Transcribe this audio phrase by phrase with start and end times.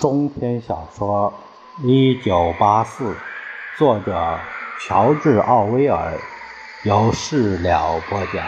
[0.00, 1.30] 中篇小说
[1.86, 3.04] 《一九八四》，
[3.76, 4.40] 作者
[4.80, 6.18] 乔治·奥威尔，
[6.84, 8.42] 由事了播讲。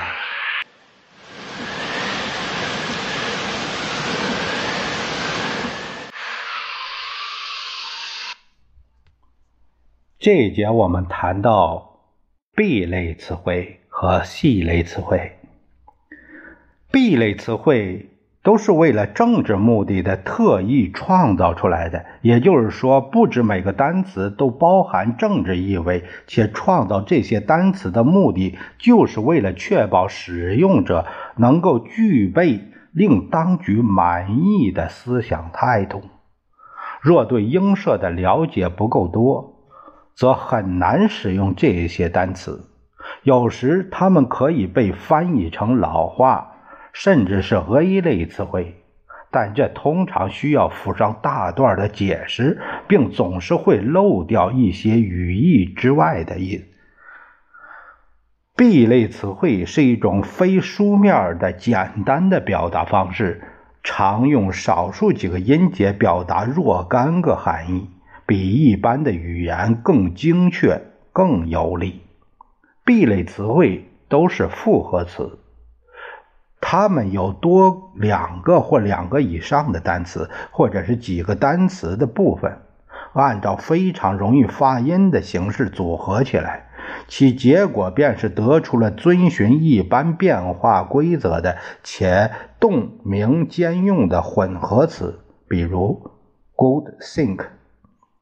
[10.19, 12.01] 这一节我们谈到
[12.57, 15.37] B 类词汇和 C 类词汇。
[16.91, 18.09] B 类词汇。
[18.43, 31.07] 都是为了政治目的的特意创造出来的，也就是说，不止每个单词都包含政治意味，且创造这些单词的目的，就是为了确保使用者
[31.37, 32.61] 能够具备
[32.91, 36.03] 令当局满意的思想态度。
[37.01, 39.55] 若对英社的了解不够多，
[40.15, 42.69] 则很难使用这些单词。
[43.23, 46.52] 有时，它们可以被翻译成老话。
[46.93, 48.77] 甚至是 A 类词汇，
[49.31, 56.67] 但这通常需要附上大段的解释，并总是会漏掉一些语义之外的意思。
[58.55, 63.43] B 类词汇是一种非书面的简单的表达方式，
[63.83, 67.89] 常用少数几个音节表达若干个含义，
[68.27, 70.81] 比一般的语言更精确、
[71.13, 72.03] 更有力。
[72.85, 75.39] B 类词汇都是复合词。
[76.65, 82.63] 它们有多两个或两个以上的单词，或者是几个单词的部分，
[83.13, 86.69] 按照非常容易发音的形式组合起来，
[87.09, 95.19] 其结果便是得出了遵循一般变化规则的且动名兼用的混合词。
[95.49, 96.13] 比如
[96.55, 97.45] ，good think，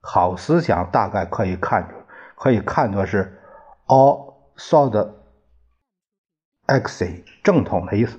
[0.01, 1.95] 好思想，大概可以看出，
[2.37, 3.39] 可以看作是
[3.87, 5.11] all thought
[6.67, 8.19] exe 正统的意思。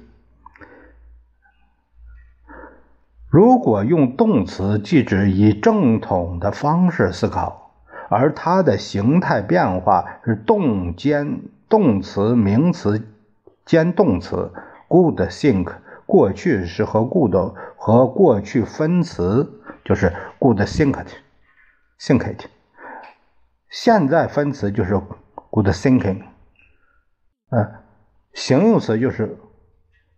[3.32, 7.72] 如果用动词，即指以正统的方式思考，
[8.10, 13.08] 而它的形态变化是动兼动词、名词
[13.64, 14.52] 兼动词。
[14.90, 15.72] Good think，
[16.06, 17.34] 过去时和 good
[17.78, 22.48] 和过去分词就是 good thinked，think it。
[23.70, 25.00] 现在分词就是
[25.50, 26.24] good thinking，
[27.52, 27.72] 嗯，
[28.34, 29.38] 形容词就是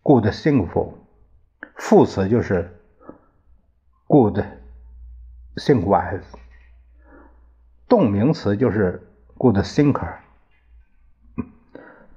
[0.01, 0.93] good thinkful，
[1.75, 2.72] 副词就是。
[4.13, 4.43] Good
[5.55, 6.21] think wise，
[7.89, 9.07] 动名词就是
[9.39, 10.17] good thinker。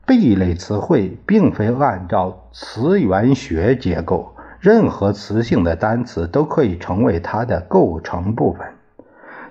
[0.05, 8.75] B 类词汇并非按照词源学结构，任何词性的单词都可以成为它的构成部分，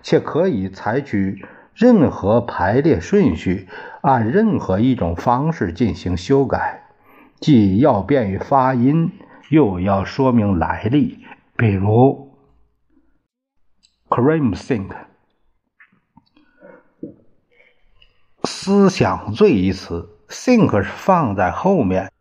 [0.03, 3.67] 且可以采取任何排列顺序，
[4.01, 6.83] 按任何一种方式进行修改，
[7.39, 9.13] 既要便于发音，
[9.49, 11.25] 又要说明来历，
[11.57, 12.24] 比如。
[14.07, 14.91] Cream think，
[18.43, 22.11] 思想罪一词，think 是放在后面，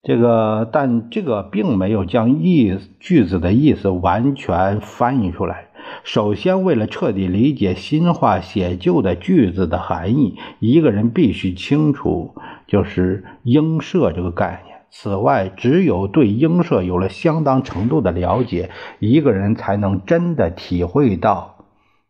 [0.03, 5.69] 这个，但这个并没有将意句子的意思完全翻译出来。
[6.05, 12.35] 首先，为了彻底理解新话写就的句子的含义，一个人必须清楚
[12.67, 14.77] 就是映射这个概念。
[14.91, 21.67] 此外，只有对映射有了相当程度的了解，一个人才能真的体会到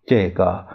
[0.07, 0.67] 这个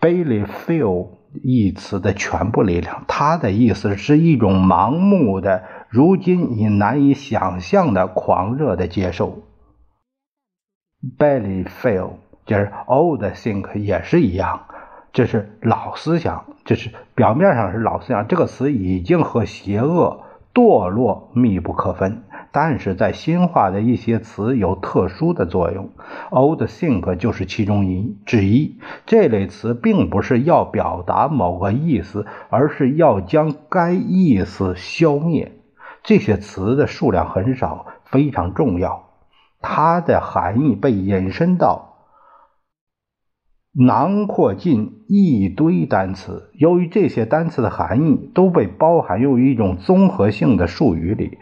[0.00, 3.04] “Bailey feel” 一词的全部力量。
[3.08, 9.42] 他的意思是一种盲目的、如今已难以想象的狂热的接受。
[11.18, 12.10] Bailey feel
[12.44, 14.66] 就是 old think 也是一样。
[15.12, 18.28] 这是老思想，这是表面上是老思想。
[18.28, 25.90] 这个词已经和邪恶、堕落密不可分，但是在新化的一些词有特殊的作用。
[26.30, 28.78] Old think 就是其中一之一。
[29.04, 35.52] 这类词并不是要表达某个意思，而是要将该意思消灭。
[36.02, 39.10] 这些词的数量很少，非常重要，
[39.60, 41.94] 它的含义被引申到。
[43.78, 51.36] 囊括进一堆单词，由于这些单词的含义都被包含于一种综合性的术语里，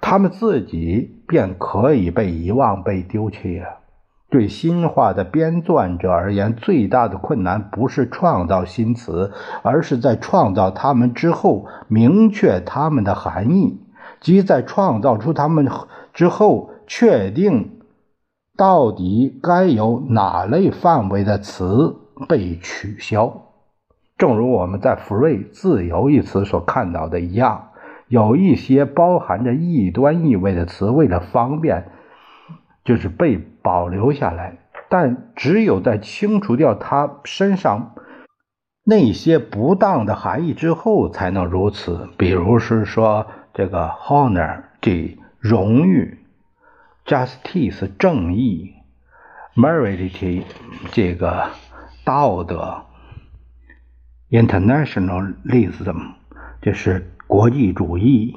[0.00, 3.78] 他们自己便可以被遗忘、被丢弃了。
[4.30, 13.80] 对新话的编撰者而言，最大的困难不是创造新词，而是在创造它们之后明确它们的含义，
[14.20, 15.66] 即在创造出它们
[16.12, 17.70] 之后确定。
[18.56, 21.94] 到底该有哪类范围的词
[22.28, 23.32] 被取消？
[24.18, 27.67] 正如我们在 “free” 自由一词所看到的一样，
[28.08, 31.90] 有一些包含着异端意味的词，为了方便，
[32.84, 34.58] 就是被保留下来。
[34.88, 37.94] 但只有在清除掉它身上
[38.84, 42.08] 那些不当的含义之后，才能如此。
[42.16, 46.18] 比如是说这个 “honor” 这荣誉。
[47.04, 48.74] Justice 正义
[49.54, 50.42] ，Morality
[50.92, 51.48] 这个
[52.04, 52.82] 道德
[54.30, 56.12] ，Internationalism
[56.60, 58.36] 就是国际主义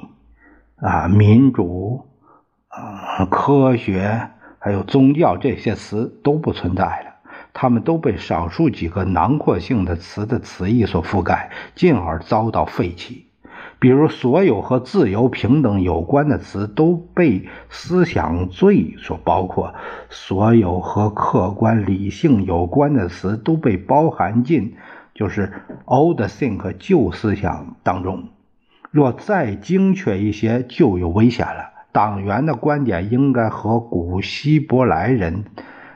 [0.76, 2.08] 啊，民主
[2.68, 4.28] 啊，科学
[4.58, 7.14] 还有宗教这些词都不存在了，
[7.54, 13.28] 它们都被少数几个囊括性的词的词义所覆盖，进而遭到废弃。
[13.78, 19.72] 比如，所有和自由平等有关的词都被思想罪所包括；
[20.10, 24.76] 所有和客观理性有关的词都被包含进
[25.14, 25.50] 就是
[25.86, 28.28] old think 旧思想当中。
[28.92, 31.70] 若再精确一些，就有危险了。
[31.90, 35.44] 党员的观点应该和古希伯来人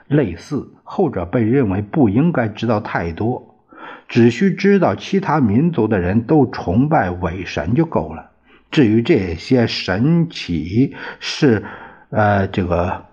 [0.08, 3.54] 类似，后者被认为不应该知道太多。
[4.08, 8.31] 只需知道其他民族的人都崇拜伪神就够了。
[8.70, 11.64] 至于这些神奇是，
[12.10, 13.04] 呃，这个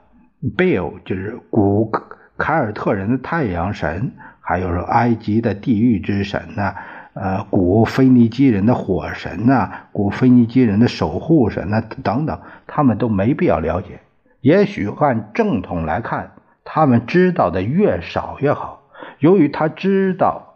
[0.58, 1.92] Bill 就是古
[2.38, 6.74] 凯尔特人的太阳神，还有埃及的地狱之神呢，
[7.14, 14.00] 呃，古腓尼基人的火神呐，古腓尼基人的守护神呐等等，他们都没必要了解。
[14.42, 16.32] 也许按正统来看，
[16.64, 18.84] 他们知道的越少越好。
[19.20, 20.50] 由于他知道。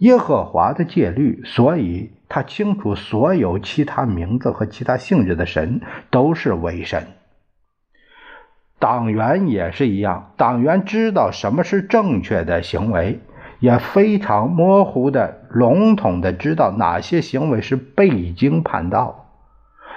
[0.00, 7.06] 耶和华的戒律，所以他清楚所有其他名字和其他性质的神都是伪神。
[8.78, 13.20] 党员也是一样，党员知道什么是正确的行为，
[13.60, 19.30] 也非常模糊的、笼统的知道哪些行为是背经叛道。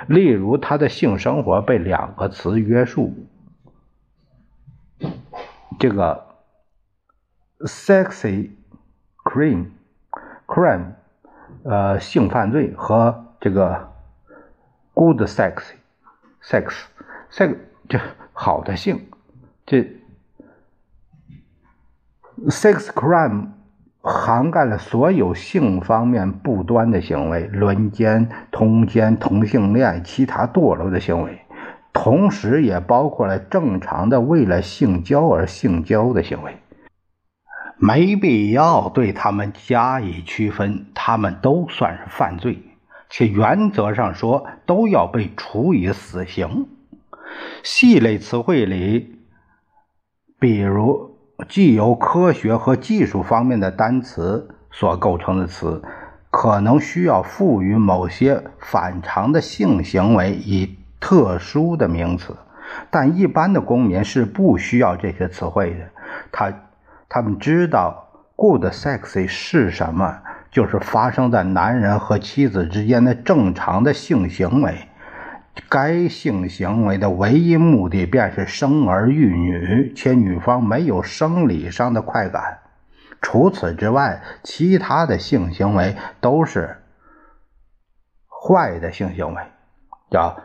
[0.08, 3.14] 例如，他的性生活被两个词约束，
[5.80, 6.26] 这个
[7.60, 8.52] “sexy
[9.24, 9.68] cream”。
[10.52, 10.94] crime，
[11.62, 13.92] 呃，性犯罪和这个
[14.96, 17.56] good sex，sex，sex
[17.88, 18.00] 就
[18.34, 19.08] 好的性，
[19.68, 19.88] 这
[22.48, 23.50] sex crime
[24.02, 31.42] 涵盖了所有性方面不端的行为，轮奸、通奸、同性恋、其他堕落的行为，
[31.92, 36.56] 同时也包括了正常的为了性交而性交的行为。
[37.78, 42.62] 没必要对他们加以区分，他们都算是犯罪，
[43.10, 46.68] 且原则上说都要被处以死刑。
[47.64, 49.20] 系类词汇里，
[50.40, 51.09] 比如
[51.48, 55.82] 既有科学和技术方面的单词所构成的词，
[56.30, 62.36] 可能需要赋予某些反常的性行为以特殊的名词，
[62.90, 65.86] 但一般的公民是不需要这些词汇的。
[66.32, 66.54] 他。
[67.12, 70.16] 他们知道 good sexy 是什么，
[70.52, 74.78] 就是发生在男人和妻子之间的正常的性行为。
[75.68, 82.60] 该性行为的唯一目的便是生儿育女，且女方没有生理上的快感。
[83.22, 86.78] 除此之外，其他的性行为都是
[88.28, 89.42] 坏的性行为，
[90.10, 90.40] 叫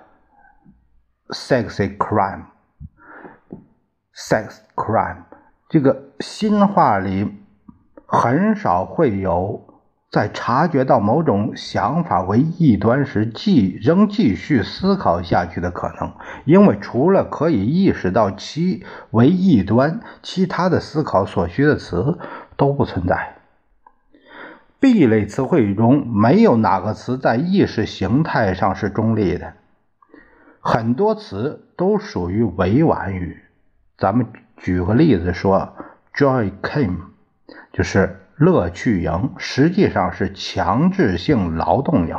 [1.29, 2.45] “sexy crime”。
[4.17, 5.25] sex crime，
[5.69, 7.37] 这个新话里
[8.07, 9.64] 很少会有。
[10.15, 16.13] 在察觉到某种想法为异端时，继仍继续思考下去的可能，
[16.45, 22.17] 因为除了可以意识到其为异端，其他的思考所需的词
[22.57, 23.35] 都不存在。
[24.79, 29.55] B 类词汇中没有哪个词在意识形态上是中立的，
[30.61, 33.43] 很多词都属于委婉语。
[33.99, 34.29] 咱们
[34.59, 35.75] 举个例子说
[36.15, 36.99] ，Joy came，
[37.73, 38.21] 就是。
[38.37, 42.17] 乐趣营实际上是强制性劳动营，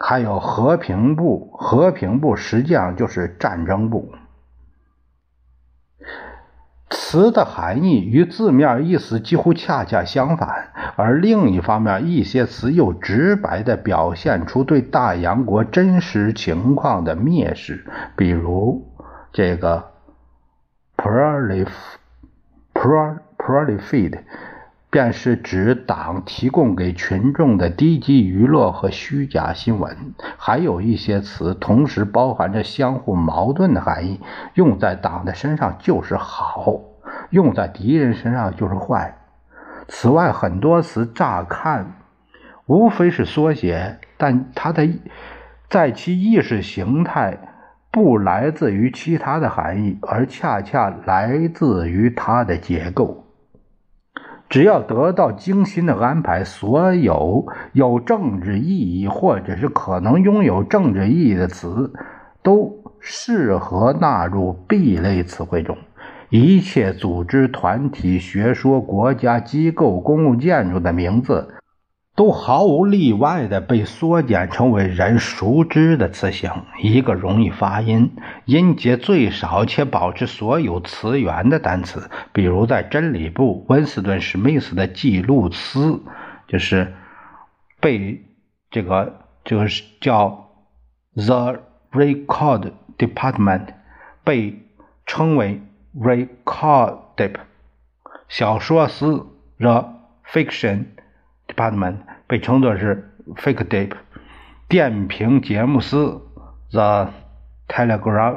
[0.00, 4.12] 还有和平部，和平部实际上就是战争部。
[6.90, 17.86] 词的含义与字面意思几乎恰恰相反，而另一方面，一些词又直白地表现出对大洋国真实情况的蔑视，
[18.16, 18.92] 比如
[19.32, 19.92] 这个
[20.96, 21.68] prolif。
[22.82, 24.18] Pro prolified，
[24.90, 29.96] 便是指党提供给群众的低级娱乐和虚假新闻。
[30.36, 34.20] 还有一些词同时包含着相互矛盾的含义，
[34.54, 36.80] 用在党的身上就是好，
[37.30, 39.16] 用在敌人身上就是坏。
[39.86, 41.94] 此外，很多词乍看
[42.66, 44.88] 无非是缩写，但它的
[45.70, 47.38] 在其意识形态。
[47.92, 53.26] 不来自于其他的含义，而恰恰来自于它的结构。
[54.48, 61.92] 只要得到精心的安排，所有有政治意义或者是可能拥有政治意义的词，
[62.42, 65.76] 都适合纳入 B 类词汇中。
[66.30, 71.54] 一切组织、团体、学说、国家机构、公共建筑的名字。
[72.14, 76.50] 都毫无例外的被缩减成为人熟知的词形，
[76.82, 78.14] 一个容易发音、
[78.44, 82.10] 音节最少且保持所有词源的单词。
[82.32, 86.02] 比如，在真理部，温斯顿·史密斯的记录词
[86.48, 86.92] 就是
[87.80, 88.22] 被
[88.70, 90.50] 这个就是叫
[91.14, 91.60] “the
[91.92, 93.68] record department”，
[94.22, 94.68] 被
[95.06, 95.62] 称为
[95.98, 97.36] Record Dep，。
[98.28, 99.26] 小说司
[99.58, 99.94] “the
[100.30, 100.84] fiction”。
[101.54, 103.92] Department 被称作是 Fake Deep，
[104.68, 106.22] 电评节目司
[106.70, 107.10] The
[107.68, 108.32] Telegrams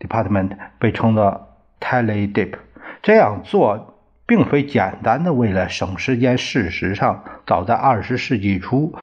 [0.00, 1.48] Department 被称作
[1.80, 2.54] Tele Deep。
[3.02, 8.94] 这样做并非简单的为了省时间，事实上，早在二十世纪初，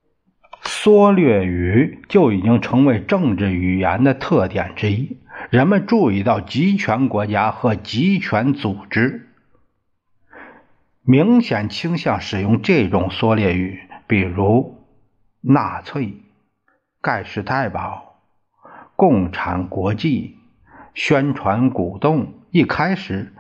[0.62, 5.18] 缩略语就已经成为政治语言的特点之一。
[5.50, 9.29] 人们注意到集权国家和集权组织。
[11.12, 14.78] 明显倾向使用这种缩略语，比如
[15.42, 16.14] 纳粹、
[17.02, 18.20] 盖世太保、
[18.96, 20.38] 共产国际、
[20.94, 22.34] 宣传鼓动。
[22.52, 23.34] 一开始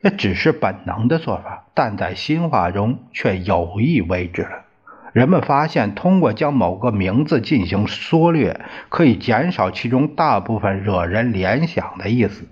[0.00, 4.64] 也只是本能的做法，但在新话中却有意为之了。
[5.12, 12.48] 人们发现，通过将某个名字进行缩略，可以减少其中大部分惹人联想的意思，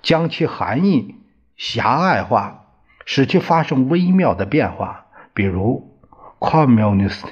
[0.00, 1.16] 将其含义
[1.56, 2.59] 狭隘化。
[3.04, 5.98] 使其发生微妙的变化，比如
[6.38, 7.24] “Communist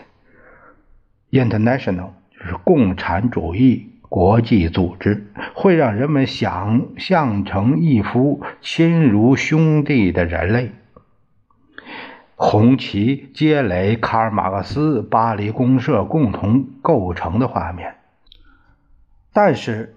[1.31, 10.73] International” 就是共产主义国际组织，会让人们想象成一副亲如兄弟的人类。
[12.35, 17.97] 红旗、街垒、卡尔马克思、巴黎公社共同构成的画面，
[19.33, 19.95] 但是。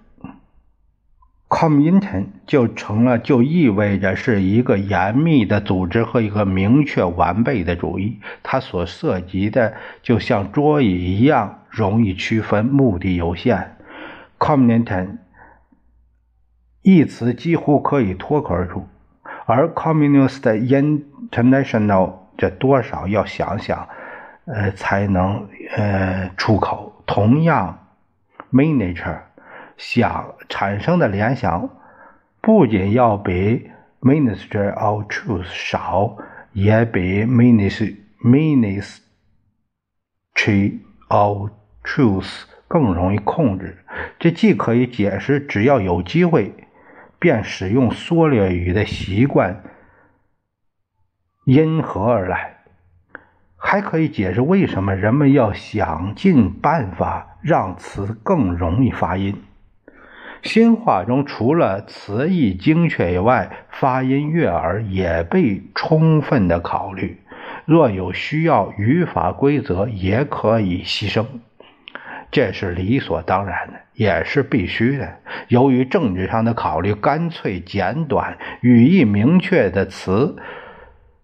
[1.52, 8.18] Community 就成了，就意味着是一个严密的组织和一个明确完备的主义。
[8.42, 13.76] 它所涉及的就像桌椅一样容易区分，目的有限。
[14.38, 15.18] community
[16.80, 18.88] 一词几乎可以脱口而出，
[19.44, 20.40] 而 Communist
[21.30, 23.86] International 这多少要想想，
[24.46, 27.04] 呃，才能呃出口。
[27.04, 27.78] 同样
[28.50, 29.18] ，Miniature。
[29.78, 31.70] 想产生的联想
[32.42, 33.70] 不仅要比
[34.02, 36.18] Minister of Truth 少，
[36.52, 37.96] 也比 Ministry
[41.08, 41.48] of
[41.82, 43.78] Truth 更容易控制。
[44.18, 46.54] 这既可以解释只要有机会
[47.18, 49.64] 便使用缩略语的习惯
[51.46, 52.58] 因何而来？
[53.56, 59.42] 还可以解释为什么人们要想尽办法让词更容易发音。
[60.42, 67.18] 新话中除了词义精确以外，发音悦耳也被充分的考虑。
[67.64, 71.24] 若有需要，语法规则也可以牺牲，
[72.30, 75.08] 这是理所当然的，也是必须的。
[75.48, 80.36] 由于政治上的考虑，干脆简短、语义明确的词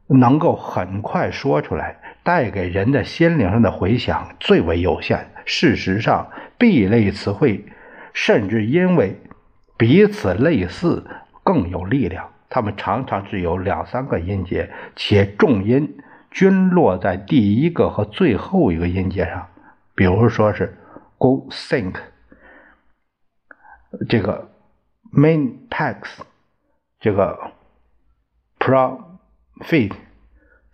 [0.06, 1.96] 能够很快说出来。
[2.24, 5.30] 带给人的心灵上的回响最为有限。
[5.46, 7.64] 事实上，B 类词汇
[8.12, 9.20] 甚至因为
[9.76, 11.04] 彼此类似
[11.42, 12.32] 更有力量。
[12.48, 15.98] 它们常常只有两三个音节，且重音
[16.30, 19.48] 均落在第一个和最后一个音节上。
[19.94, 20.78] 比如说是
[21.18, 21.94] go think，
[24.08, 24.50] 这个
[25.12, 25.96] main tax，
[27.00, 27.52] 这个
[28.58, 29.92] profit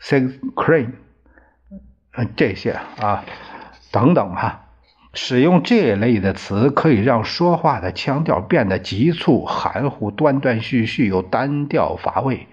[0.01, 0.93] six crane。
[2.37, 3.25] 这些啊，
[3.91, 4.64] 等等哈，
[5.15, 12.49] 使用这类的词可以让说话的腔调变得急促、含糊、断断续续又单调乏味。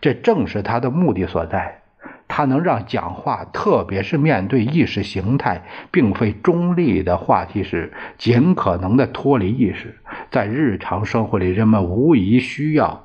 [0.00, 1.82] 这正是他的目的所在。
[2.28, 9.96] 他能让讲话，特别是面对意识形态并非中立的话题时，尽可能的脱离意识。
[10.30, 13.04] 在日常生活里，人们无疑需要，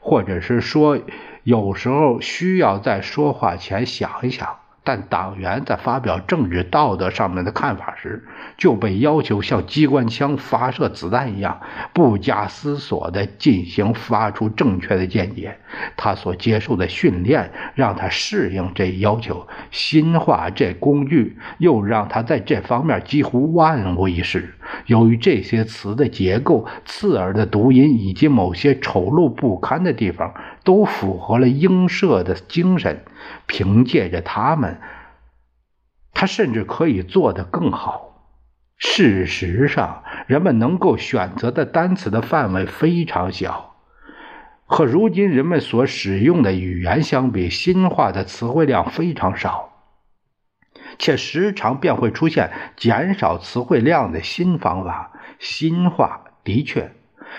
[0.00, 0.98] 或者是说，
[1.42, 4.61] 有时候需要在说话前想一想。
[4.84, 8.24] 但党员在发表政治道德上面的看法时，
[8.58, 11.60] 就被要求像机关枪发射子弹一样，
[11.92, 15.56] 不加思索地进行发出正确的见解。
[15.96, 24.52] 他所接受的训练让他适应这要求，新化这工具又让他在这方面几乎万无一失。
[24.86, 33.04] 由于这些词的结构、刺耳的读音以及某些丑陋不堪的地方都符合了英社的精神。
[33.46, 34.80] 凭借着他们，
[36.12, 38.08] 他甚至可以做得更好。
[38.78, 43.74] 事实上，人们能够选择的单词的范围非常小，
[44.64, 49.71] 和如今人们所使用的语言相比，新话的词汇量非常少，
[50.98, 55.12] 且时常便会出现减少词汇量的新方法。
[55.38, 56.92] 新话的确。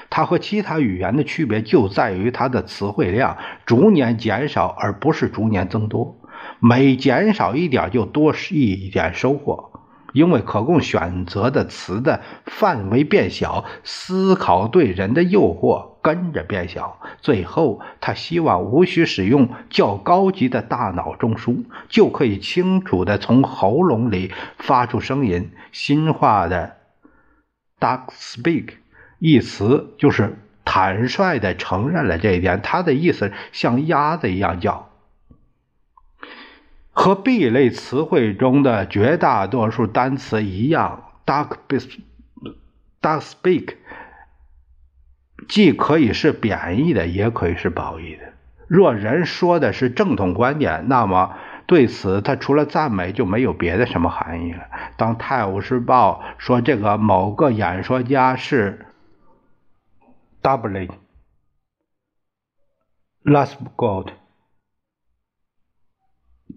[0.09, 6.17] 它和其他语言的区别就在于它的词汇量逐年减少，而不是逐年增多。
[6.59, 9.71] 每减少一点，就多一点收获。
[10.13, 16.99] 因为可供选择的词的范围变小，思考对人的诱惑跟着变小。
[17.21, 25.49] 最后，他希望无需使用较高级的大脑中枢，就可以清楚地从喉咙里发出声音。
[25.71, 26.75] 新化的
[27.79, 28.73] “duck speak”。
[29.17, 34.89] 一词就是坦率地承认了这一点，他的意思像鸭子一样叫。
[36.91, 41.77] 和 B 类词汇中的绝大多数单词一样，duck b
[43.01, 43.75] duck speak
[45.47, 48.33] 既可以是贬义的，也可以是褒义的。
[48.67, 54.63] 若人说的是正统观点，那么对此他除了赞美就没有别的什么含义了。
[54.97, 58.85] 当《泰晤士报》说这个某个演说家是。
[60.43, 60.89] Dublin,
[63.23, 64.09] last gold,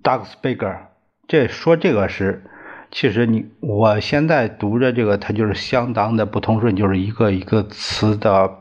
[0.02, 0.86] Doug Speaker，
[1.28, 2.50] 这说这个是，
[2.90, 8.58] 其实你我现在读着这个，它就是相当的不通顺，就是一个一个词的，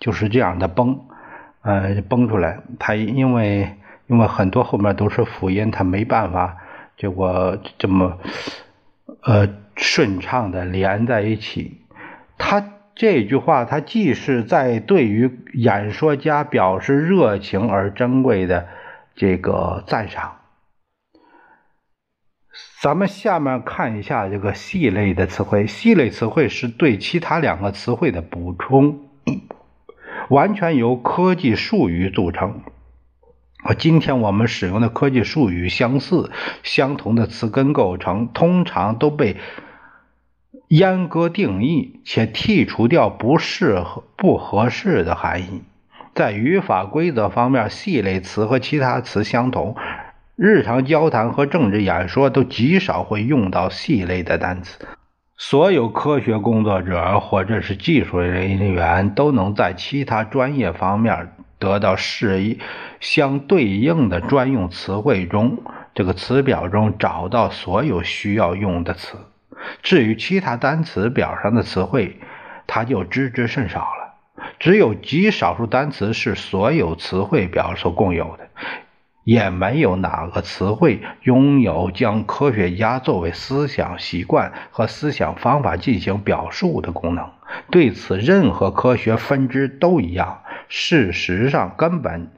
[0.00, 1.00] 就是这样的崩，
[1.62, 2.60] 呃，崩出来。
[2.78, 6.56] 它因为因为很多后面都是辅音，它没办法
[6.96, 8.18] 就我这么
[9.22, 11.80] 呃顺畅的连在一起，
[12.38, 12.70] 它。
[12.96, 18.68] 这句话，它既是在对于演说家表示热情而珍贵的
[19.16, 20.36] 这个赞赏。
[22.80, 29.00] 咱们下面看一下这个系类的词汇，系类词汇是对其他两个词汇的补充，
[30.28, 32.62] 完全由科技术语组成。
[33.62, 36.30] 和今天我们使用的科技术语相似，
[36.62, 39.36] 相同的词根构成，通常都被。
[40.70, 45.62] 阉割定义且剔除掉不适合、不合适的含义。
[46.14, 49.76] 在语法规则方面，系类词和其他词相同，
[50.36, 54.88] 日常交谈和政治演说都极少会用到系类的单词。
[55.36, 62.60] 所有科学工作者或者是技术人员都能在其他专业方面得到适宜
[63.00, 65.58] 相对应的专用词汇中，
[65.92, 69.18] 这个词表中找到所有需要用的词。
[69.82, 72.20] 至于其他单词表上的词汇，
[72.66, 74.14] 他就知之甚少了。
[74.60, 78.48] 只有极少数单词是所有词汇表所共有的，
[79.24, 87.32] 也没有哪个词汇拥有将科学家作为思想习惯和思想方法进行表述的功能。
[87.70, 90.42] 对此，任何科学分支都一样。
[90.68, 92.30] 事实上，根本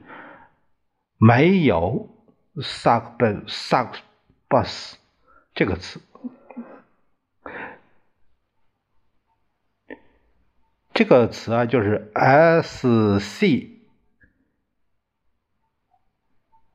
[1.17, 2.09] 没有
[2.55, 3.85] “succubus”
[5.53, 6.01] 这个词。
[10.93, 13.76] 这个词啊，就是 “s c”。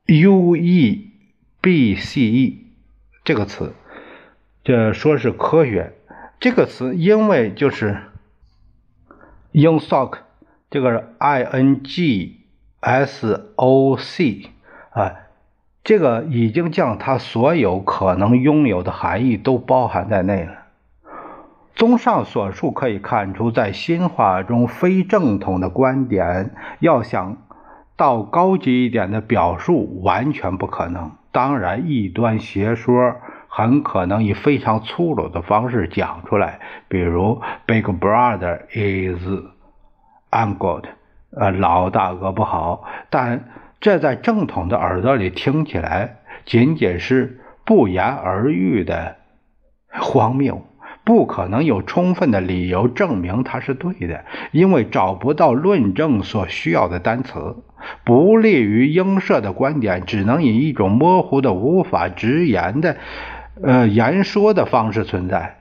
[0.06, 1.12] U e
[1.60, 2.66] b c e
[3.22, 3.72] 这个词，
[4.64, 5.92] 这说是科学。
[6.40, 7.98] 这个词因为就是
[9.52, 10.18] in sock
[10.68, 12.40] 这个是 i n g
[12.80, 14.50] s o c
[14.90, 15.14] 啊，
[15.84, 20.66] 这个已经将它所有可能拥有的含义都包含在内了。
[21.76, 27.36] 综上所述，可以看出，在新话中，非正统的观点要想。
[27.96, 31.12] 到高级一点的表述完全不可能。
[31.30, 33.16] 当然，异端邪说
[33.48, 39.24] 很可能以非常粗鲁的方式讲出来，比如 “Big Brother is
[40.30, 40.84] ungood”，
[41.30, 42.84] 呃，老大哥不好。
[43.08, 43.48] 但
[43.80, 49.16] 这在正统的耳朵里听起来仅仅是不言而喻的
[49.88, 50.62] 荒谬。
[51.04, 57.56] 不可能有充分的理由证明它是对的，因为找不到论证所需要的单词。
[58.04, 62.96] 不利于映射的观点，只能以一种模糊的、无法直言的，
[63.60, 65.56] 呃，言说的方式存在，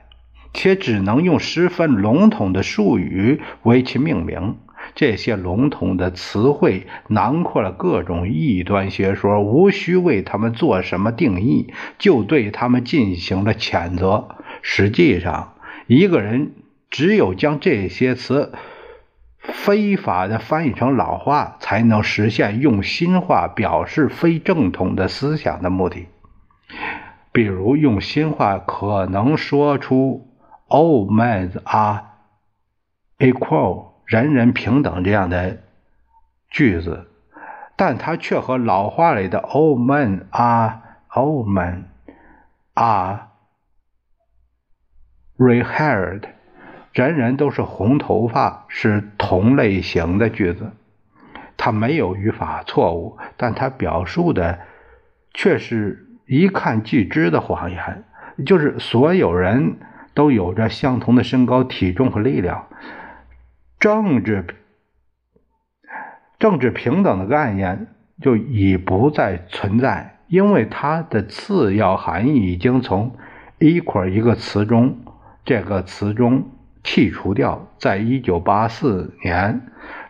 [0.54, 4.56] 且只能用十分笼统的术语为其命名。
[4.94, 14.28] 这些笼统的词汇囊括了各种异端学说，无需为他们做什么定义，就对他们进行了谴责。
[14.62, 15.54] 实际上，
[15.86, 16.52] 一个人
[16.88, 18.54] 只有将这些词
[19.40, 26.06] 非法的翻译成老话，才能实现用新话表示非正统的思想的目的。
[27.32, 30.28] 比如，用新话可能说出
[30.68, 32.04] “all men are
[33.18, 35.58] equal”，人人平等这样的
[36.50, 37.08] 句子，
[37.74, 41.84] 但它却和老话里的 “all men are all men
[42.74, 43.31] are”。
[45.38, 46.22] Rehaired，
[46.92, 50.72] 人人都是红头发，是同类型的句子。
[51.56, 54.60] 它没有语法错误，但它表述的
[55.32, 58.04] 却是一看即知的谎言，
[58.44, 59.76] 就是所有人
[60.12, 62.66] 都有着相同的身高、体重和力量。
[63.78, 64.46] 政治
[66.38, 67.88] 政治平等的概念
[68.20, 73.16] 就已不再存在，因为它的次要含义已经从
[73.58, 74.98] equal 一个词中。
[75.44, 76.50] 这个词中
[76.84, 79.62] 剔除掉，在一九八四年，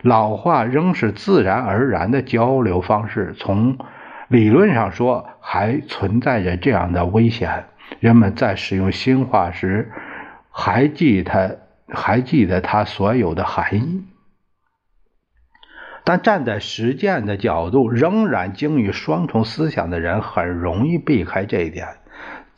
[0.02, 3.34] 老话仍是自然而然的交流方式。
[3.36, 3.78] 从
[4.28, 7.64] 理论上说，还存在着这样的危险：
[8.00, 9.90] 人们在使用新话时，
[10.50, 11.50] 还记它，
[11.88, 14.04] 还记得它所有的含义。
[16.04, 21.86] 但站在实践的角度，仍然精于双重思想的人，很容易避开这一点。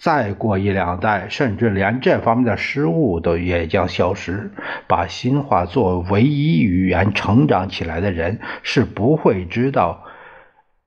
[0.04, 4.50] 再过一两代，甚至连这方面的失误都也将消失。
[4.86, 10.04] 把新话作为唯一语言成长起来的人，是不会知道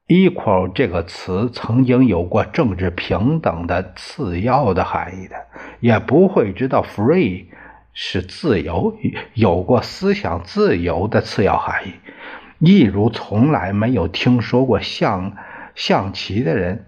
[0.07, 5.35] “equal” 这个词曾经有过政治平等的次要的含义的，
[5.79, 7.45] 也不会知道 “free”
[7.93, 8.95] 是自由，
[9.33, 11.93] 有过思想自由的次要含义。
[12.59, 15.35] 一如从来没有听说过象
[15.73, 16.85] 象棋的人。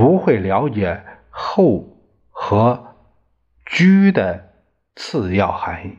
[0.00, 1.84] 不会了解后
[2.30, 2.94] 和
[3.66, 4.46] 居的
[4.96, 5.98] 次要含义，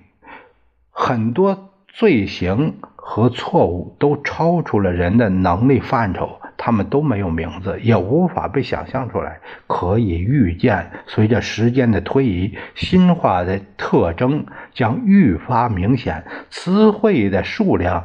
[0.89, 9.39] 很多罪行和错误都超出了人的能力范畴，他们都没有名字，也无法被想象出来。
[9.67, 18.03] 可以预见，随着时间的推移，新化的特征将愈发明显，词汇的数量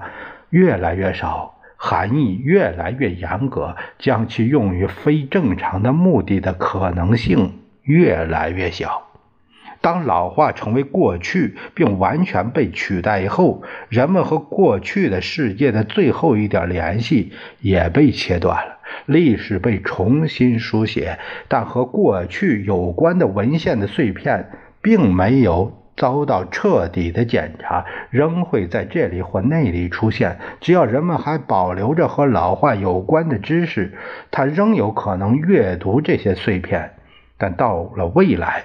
[0.50, 1.55] 越来越少。
[1.76, 9.02] 含义越来越严格，将其用于非正常的目的的可能性越来越小。
[9.82, 18.78] 当老化成为过去并完全被取代以后，人们和过去的世界的最后一点联系也被切断了。
[19.04, 24.50] 历史被重新书写，但和过去有关的文献的碎片
[24.82, 25.85] 并没有。
[25.96, 30.38] 遭到彻底的检查，仍会在这里或那里出现。
[30.60, 33.96] 只要人们还保留着和老化有关的知识，
[34.30, 36.92] 他仍有可能阅读这些碎片。
[37.38, 38.64] 但到了未来，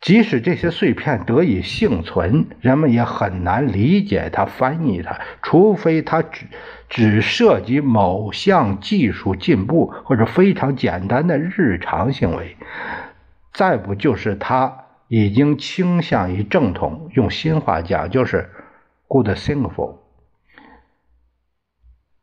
[0.00, 6.46] 即使这些碎片得以幸存，人们也很难理解它、翻译它，除非它只
[6.88, 12.56] 只涉及某项技术进步或者非常简单的日常行为。
[13.52, 18.48] 再不就是它已经倾向于正统，用新话讲就是
[19.08, 19.96] “good thinking”。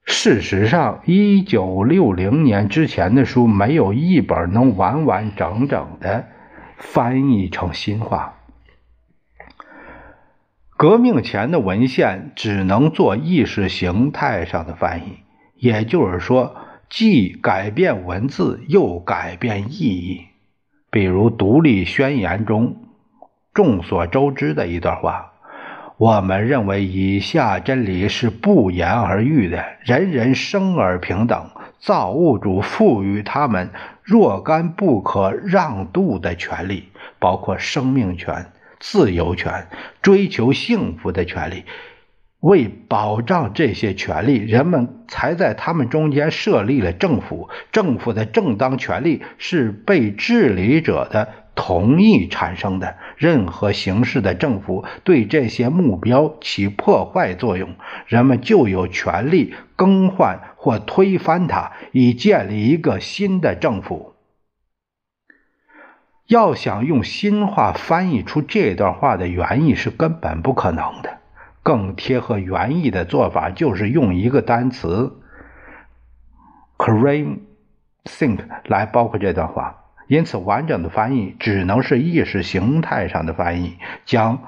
[0.06, 6.28] 事实上，一九六零年之前的书没有一本能完完整整的。
[6.78, 8.36] 翻译成新话。
[10.78, 15.18] 革命前的文献只能做意识形态上的翻译，
[15.56, 16.56] 也就是说，
[16.88, 20.27] 既改变文字又改变意义。
[20.98, 22.76] 比如《独立宣言》中
[23.54, 25.32] 众所周知的一段话
[25.98, 33.70] ：“我们认为以下真理是不言而喻的：人人生而平等。”造物主赋予他们
[34.02, 38.48] 若干不可让渡的权利，包括生命权、
[38.80, 39.68] 自由权、
[40.02, 41.64] 追求幸福的权利。
[42.40, 47.50] 为保障这些权利，人们才在他们中间设立了政府。
[47.72, 51.28] 政府的正当权利是被治理者的。
[51.60, 57.74] 同意产生的任何形式的政府对这些目标起破坏作用，
[58.06, 64.14] 人们就有权利更换或推翻它，以建立一个新的政府。
[66.28, 71.17] 要想用新话翻译出这段话的原意是根本不可能的。
[71.68, 75.20] 更贴合原意的做法就是用一个单词
[76.80, 77.34] c r a m
[78.06, 79.84] think” 来包括这段话。
[80.08, 83.76] 因此，完整的翻译只能是意识形态上的翻译，
[84.06, 84.40] 将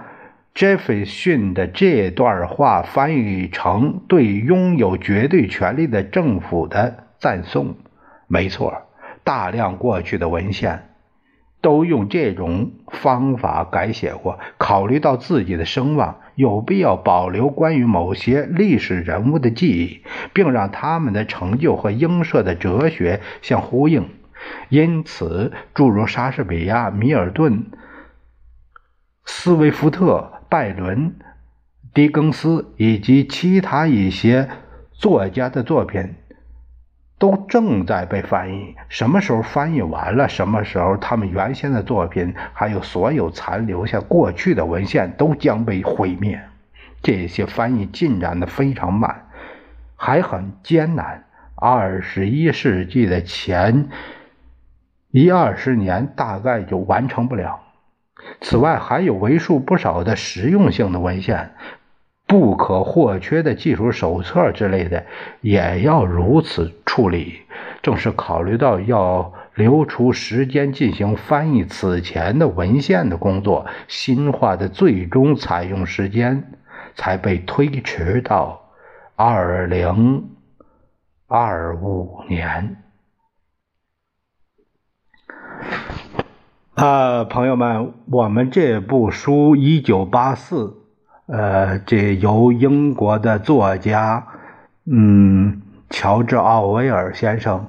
[0.55, 7.75] 杰斐逊的这段话翻译成对拥有绝对权力的政府的赞颂。
[8.27, 8.83] 没错，
[9.25, 10.88] 大量过去的文献
[11.61, 14.39] 都用这种方法改写过。
[14.57, 20.01] 考虑到自己的声望，有必要保留关于某些历史人物的记忆，
[20.33, 24.09] 并让他们的成就和英社的哲学相呼应。
[24.69, 27.65] 因此，诸如莎士比亚、米尔顿、
[29.25, 31.15] 斯威夫特、拜伦、
[31.93, 34.47] 狄更斯以及其他一些
[34.93, 36.15] 作家的作品
[37.19, 38.75] 都正在被翻译。
[38.87, 46.41] 什么时候翻译完了，什么时候他们原先的作品还有所有残留下过去的文献都将被毁灭。
[47.03, 49.27] 这些翻译进展的非常慢，
[49.95, 51.25] 还很艰难。
[51.55, 53.89] 二十一世纪的前。
[55.11, 57.61] 一二十年大概就完成不了。
[58.41, 61.55] 此外，还有为数不少的实用性的文献、
[62.29, 65.03] 不可或缺的技术手册之类的，
[65.41, 67.39] 也要如此处理。
[67.81, 76.51] 正是考虑到要留出时间进行翻译此前的文献的工作，新话的最终采用时间
[76.93, 78.61] 才被推迟到
[79.15, 80.29] 二零
[81.27, 82.77] 二五年。
[86.75, 90.65] 啊，朋友们，我们这部书《一九八四》，
[91.31, 94.25] 呃，这由英国的作家，
[94.85, 97.63] 嗯，乔治·奥威尔先生，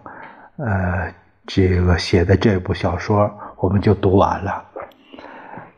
[0.57, 1.13] 呃，
[1.47, 4.65] 这个写的这部小说，我们就读完了。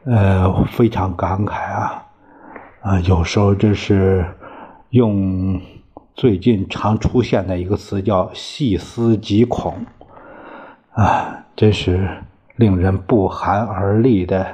[0.05, 2.07] 呃，非常感慨啊，
[2.83, 4.25] 啊，有时候这是
[4.91, 5.61] 用
[6.15, 9.75] 最近常出现的一个词叫“细思极恐”，
[10.95, 12.09] 啊，真是。
[12.57, 14.47] 令人不寒而栗的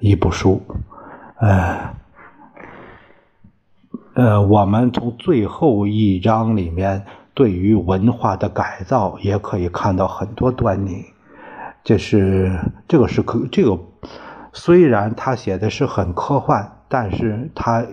[0.00, 0.62] 一部书，
[1.38, 1.94] 呃，
[4.14, 11.04] 呃，我们从最后一章里面对于文化的改造也可以看到很多端倪。
[11.84, 13.78] 这是这个是可这个，
[14.52, 17.86] 虽然他写的是很科幻，但是他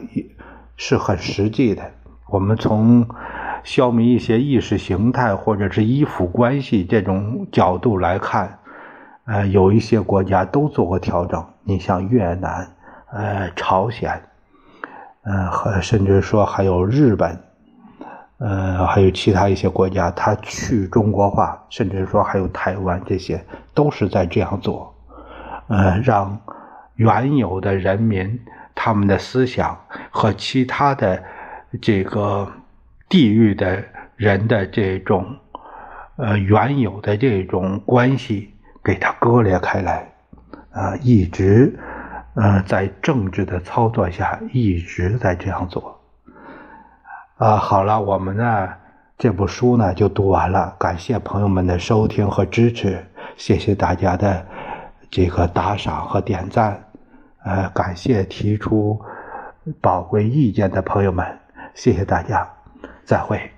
[0.75, 1.83] 是很实际的。
[2.29, 3.07] 我们从
[3.63, 8.59] 消弭一些意识形态或者是依附关系这种角度来看。
[9.25, 12.65] 呃，有一些国家都做过调整，你像越南、
[13.11, 14.21] 呃朝鲜，
[15.27, 17.37] 呃和甚至说还有日本，
[18.37, 24.95] 呃还有其他一些国家，他去中国化，甚至说还有台湾，这些都是在这样做，
[25.67, 26.39] 呃让
[26.95, 28.39] 原有的人民
[28.73, 29.77] 他们的思想
[30.09, 31.21] 和其他的
[31.81, 32.47] 这个
[33.09, 33.83] 地域的
[34.15, 35.25] 人的这种
[36.15, 38.53] 呃原有的这种关系。
[38.83, 40.09] 给它割裂开来，
[40.71, 41.77] 啊，一直，
[42.39, 45.99] 呃，在政治的操作下一直在这样做，
[47.37, 48.69] 啊，好了，我们呢
[49.17, 53.03] 这部书呢就读完了，感谢朋友们的收听和支持，
[53.37, 54.45] 谢谢大家的
[55.09, 56.79] 这个打赏和点赞，
[57.43, 59.01] 呃，感谢提出
[59.81, 61.25] 宝贵意见的朋友们，
[61.73, 62.47] 谢谢大家，
[63.03, 63.56] 再会。